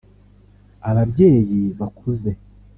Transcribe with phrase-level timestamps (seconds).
[0.89, 2.29] ababyeyi bakuze